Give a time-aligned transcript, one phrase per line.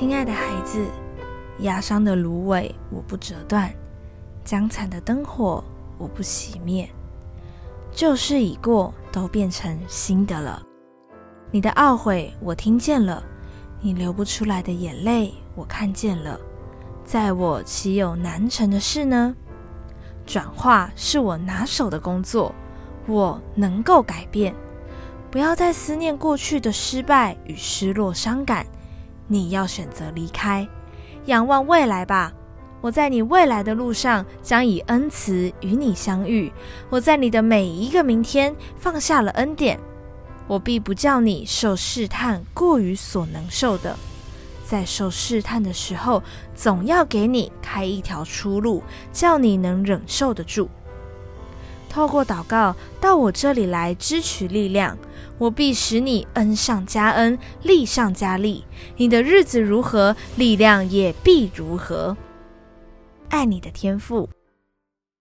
[0.00, 0.86] 亲爱的孩子，
[1.58, 3.70] 压伤的芦苇我不折断，
[4.42, 5.62] 将残的灯火
[5.98, 6.88] 我不熄灭。
[7.92, 10.62] 旧事已过，都变成新的了。
[11.50, 13.22] 你的懊悔我听见了，
[13.82, 16.40] 你流不出来的眼泪我看见了。
[17.04, 19.36] 在我岂有难成的事呢？
[20.24, 22.54] 转化是我拿手的工作，
[23.06, 24.54] 我能够改变。
[25.30, 28.66] 不要再思念过去的失败与失落伤感，
[29.32, 30.66] 你要选择离开，
[31.26, 32.32] 仰望未来吧。
[32.80, 36.52] 我在你未来的路上将以恩慈与你相遇。
[36.88, 39.78] 我在你的每一个明天放下了恩典。
[40.48, 43.94] 我必不叫你受试探过于所能受的，
[44.66, 46.20] 在受试探的时候，
[46.56, 50.68] 总要给你开一条出路，叫你能忍受得住。
[51.90, 54.96] 透过祷告到我这里来支取力量，
[55.36, 58.64] 我必使你恩上加恩，利上加利。
[58.96, 62.16] 你的日子如何，力量也必如何。
[63.28, 64.28] 爱你的天赋。